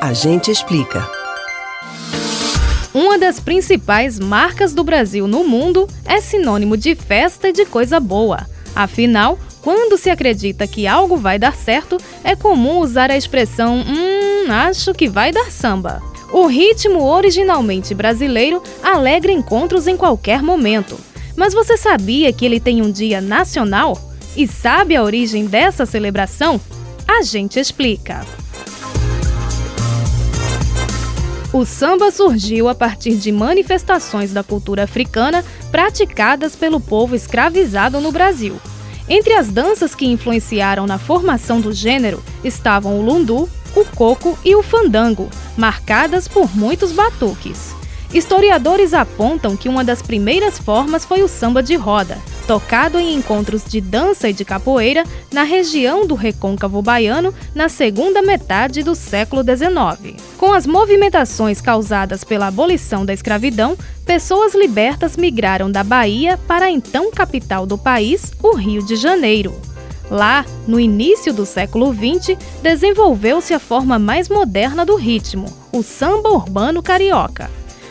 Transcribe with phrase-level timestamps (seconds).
[0.00, 1.06] A gente explica.
[2.94, 8.00] Uma das principais marcas do Brasil no mundo é sinônimo de festa e de coisa
[8.00, 8.46] boa.
[8.74, 14.50] Afinal, quando se acredita que algo vai dar certo, é comum usar a expressão hum,
[14.50, 16.02] acho que vai dar samba.
[16.32, 20.98] O ritmo originalmente brasileiro alegra encontros em qualquer momento.
[21.36, 24.00] Mas você sabia que ele tem um dia nacional?
[24.34, 26.58] E sabe a origem dessa celebração?
[27.06, 28.24] A gente explica.
[31.52, 38.12] O samba surgiu a partir de manifestações da cultura africana praticadas pelo povo escravizado no
[38.12, 38.56] Brasil.
[39.08, 44.54] Entre as danças que influenciaram na formação do gênero estavam o lundu, o coco e
[44.54, 47.74] o fandango, marcadas por muitos batuques.
[48.14, 52.16] Historiadores apontam que uma das primeiras formas foi o samba de roda,
[52.50, 58.20] tocado em encontros de dança e de capoeira na região do recôncavo baiano na segunda
[58.22, 60.20] metade do século XIX.
[60.36, 66.70] Com as movimentações causadas pela abolição da escravidão, pessoas libertas migraram da Bahia para a
[66.72, 69.54] então capital do país, o Rio de Janeiro.
[70.10, 76.30] Lá, no início do século XX, desenvolveu-se a forma mais moderna do ritmo, o samba
[76.30, 77.48] urbano carioca.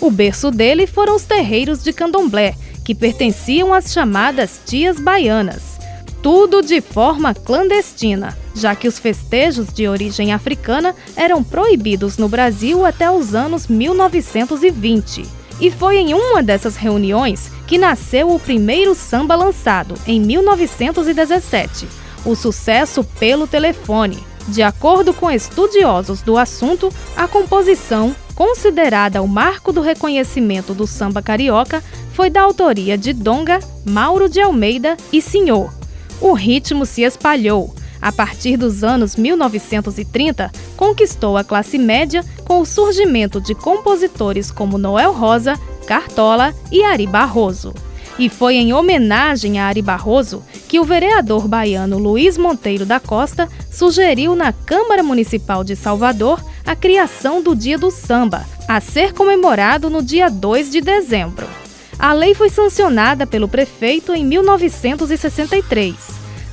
[0.00, 5.78] O berço dele foram os terreiros de candomblé, que pertenciam às chamadas tias baianas.
[6.22, 12.84] Tudo de forma clandestina, já que os festejos de origem africana eram proibidos no Brasil
[12.84, 15.24] até os anos 1920.
[15.60, 21.86] E foi em uma dessas reuniões que nasceu o primeiro samba lançado, em 1917,
[22.24, 24.18] o sucesso pelo telefone.
[24.48, 31.22] De acordo com estudiosos do assunto, a composição, considerada o marco do reconhecimento do samba
[31.22, 31.84] carioca,
[32.20, 35.72] foi da autoria de Donga, Mauro de Almeida e Senhor.
[36.20, 37.74] O ritmo se espalhou.
[37.98, 44.76] A partir dos anos 1930, conquistou a classe média com o surgimento de compositores como
[44.76, 47.72] Noel Rosa, Cartola e Ari Barroso.
[48.18, 53.48] E foi em homenagem a Ari Barroso que o vereador baiano Luiz Monteiro da Costa
[53.72, 59.88] sugeriu na Câmara Municipal de Salvador a criação do Dia do Samba, a ser comemorado
[59.88, 61.59] no dia 2 de dezembro.
[62.00, 65.94] A lei foi sancionada pelo prefeito em 1963.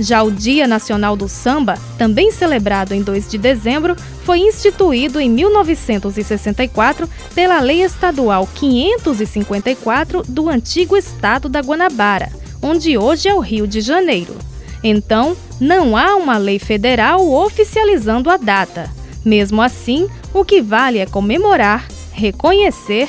[0.00, 3.94] Já o Dia Nacional do Samba, também celebrado em 2 de dezembro,
[4.24, 12.32] foi instituído em 1964 pela Lei Estadual 554 do antigo estado da Guanabara,
[12.62, 14.34] onde hoje é o Rio de Janeiro.
[14.82, 18.90] Então, não há uma lei federal oficializando a data.
[19.22, 23.08] Mesmo assim, o que vale é comemorar, reconhecer